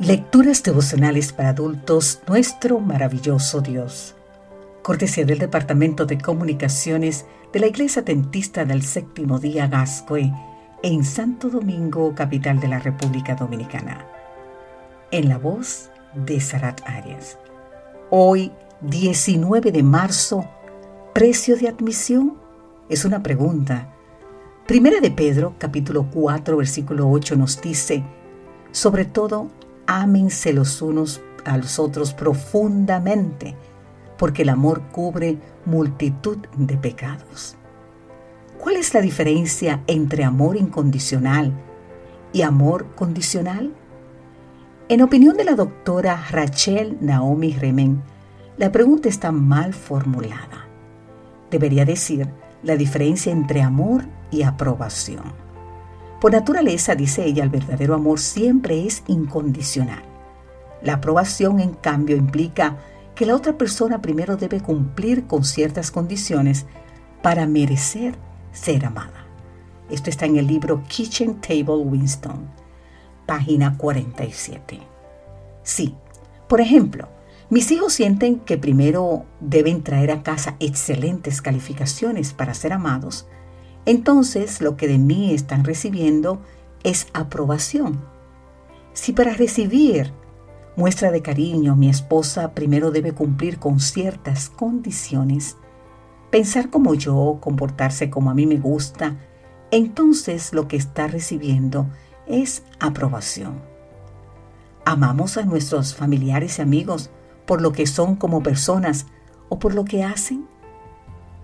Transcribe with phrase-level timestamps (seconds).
[0.00, 4.16] Lecturas devocionales para adultos, nuestro maravilloso Dios.
[4.82, 10.32] Cortesía del Departamento de Comunicaciones de la Iglesia Dentista del Séptimo Día Gascue,
[10.82, 14.04] en Santo Domingo, capital de la República Dominicana.
[15.12, 17.38] En la voz de Sarat Arias.
[18.10, 18.50] Hoy,
[18.80, 20.44] 19 de marzo,
[21.12, 22.34] ¿precio de admisión?
[22.88, 23.94] Es una pregunta.
[24.66, 28.02] Primera de Pedro, capítulo 4, versículo 8 nos dice,
[28.72, 29.50] sobre todo,
[29.86, 33.54] ámense los unos a los otros profundamente,
[34.18, 37.56] porque el amor cubre multitud de pecados.
[38.58, 41.52] ¿Cuál es la diferencia entre amor incondicional
[42.32, 43.72] y amor condicional?
[44.88, 48.02] En opinión de la doctora Rachel Naomi Remen,
[48.56, 50.66] la pregunta está mal formulada.
[51.50, 52.28] Debería decir
[52.62, 55.43] la diferencia entre amor y aprobación.
[56.24, 60.02] Por naturaleza, dice ella, el verdadero amor siempre es incondicional.
[60.80, 62.78] La aprobación, en cambio, implica
[63.14, 66.64] que la otra persona primero debe cumplir con ciertas condiciones
[67.20, 68.14] para merecer
[68.52, 69.26] ser amada.
[69.90, 72.48] Esto está en el libro Kitchen Table Winston,
[73.26, 74.80] página 47.
[75.62, 75.94] Sí,
[76.48, 77.06] por ejemplo,
[77.50, 83.26] mis hijos sienten que primero deben traer a casa excelentes calificaciones para ser amados
[83.86, 86.40] entonces lo que de mí están recibiendo
[86.82, 88.04] es aprobación.
[88.92, 90.12] Si para recibir
[90.76, 95.56] muestra de cariño mi esposa primero debe cumplir con ciertas condiciones,
[96.30, 99.16] pensar como yo, comportarse como a mí me gusta,
[99.70, 101.86] entonces lo que está recibiendo
[102.26, 103.60] es aprobación.
[104.84, 107.10] Amamos a nuestros familiares y amigos
[107.46, 109.06] por lo que son como personas
[109.48, 110.46] o por lo que hacen.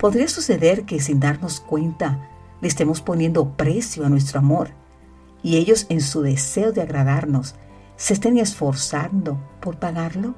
[0.00, 2.26] Podría suceder que sin darnos cuenta
[2.62, 4.70] le estemos poniendo precio a nuestro amor
[5.42, 7.54] y ellos en su deseo de agradarnos
[7.96, 10.34] se estén esforzando por pagarlo?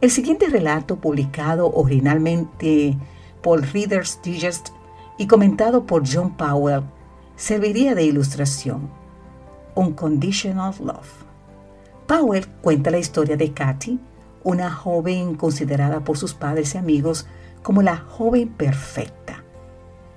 [0.00, 2.96] El siguiente relato, publicado originalmente
[3.42, 4.70] por Reader's Digest
[5.18, 6.84] y comentado por John Powell,
[7.36, 8.88] serviría de ilustración.
[9.74, 11.24] Unconditional Love.
[12.06, 14.00] Powell cuenta la historia de Katy,
[14.44, 17.26] una joven considerada por sus padres y amigos
[17.66, 19.42] como la joven perfecta.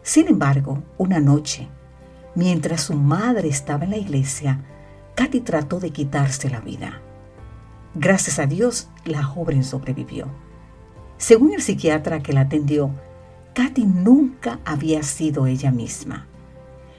[0.00, 1.68] Sin embargo, una noche,
[2.34, 4.64] mientras su madre estaba en la iglesia,
[5.14, 7.02] Katy trató de quitarse la vida.
[7.94, 10.28] Gracias a Dios, la joven sobrevivió.
[11.18, 12.92] Según el psiquiatra que la atendió,
[13.52, 16.26] Katy nunca había sido ella misma,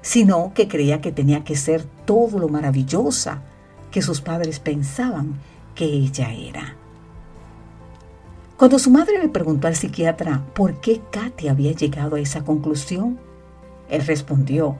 [0.00, 3.42] sino que creía que tenía que ser todo lo maravillosa
[3.90, 5.34] que sus padres pensaban
[5.74, 6.79] que ella era.
[8.60, 13.18] Cuando su madre le preguntó al psiquiatra por qué Katy había llegado a esa conclusión,
[13.88, 14.76] él respondió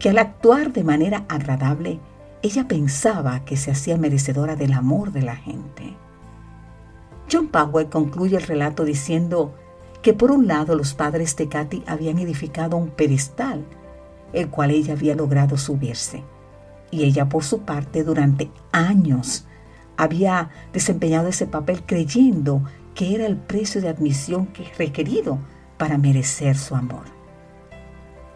[0.00, 2.00] que al actuar de manera agradable,
[2.42, 5.94] ella pensaba que se hacía merecedora del amor de la gente.
[7.30, 9.54] John Powell concluye el relato diciendo
[10.02, 13.64] que por un lado los padres de Katy habían edificado un pedestal,
[14.32, 16.24] el cual ella había logrado subirse,
[16.90, 19.46] y ella por su parte durante años
[19.96, 22.64] había desempeñado ese papel creyendo
[22.94, 25.38] que era el precio de admisión que requerido
[25.78, 27.04] para merecer su amor.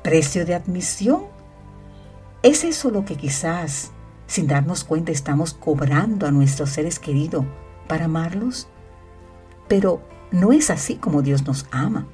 [0.02, 1.22] ¿Precio de admisión?
[2.42, 3.90] ¿Es eso lo que quizás,
[4.26, 7.44] sin darnos cuenta, estamos cobrando a nuestros seres queridos
[7.86, 8.68] para amarlos?
[9.68, 12.06] Pero no es así como Dios nos ama.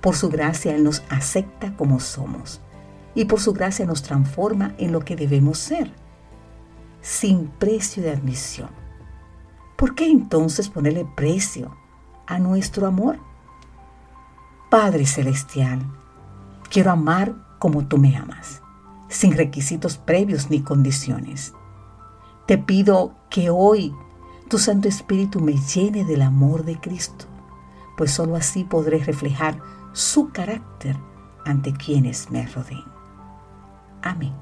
[0.00, 2.60] Por su gracia Él nos acepta como somos
[3.14, 5.90] y por su gracia nos transforma en lo que debemos ser,
[7.00, 8.83] sin precio de admisión.
[9.84, 11.76] ¿Por qué entonces ponerle precio
[12.26, 13.18] a nuestro amor?
[14.70, 15.78] Padre Celestial,
[16.70, 18.62] quiero amar como tú me amas,
[19.08, 21.52] sin requisitos previos ni condiciones.
[22.46, 23.94] Te pido que hoy
[24.48, 27.26] tu Santo Espíritu me llene del amor de Cristo,
[27.98, 29.60] pues sólo así podré reflejar
[29.92, 30.96] su carácter
[31.44, 32.86] ante quienes me rodeen.
[34.00, 34.32] Amén.